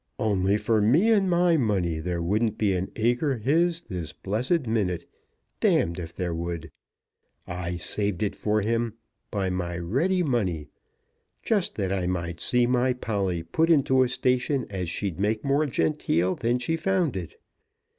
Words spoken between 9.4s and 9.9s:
my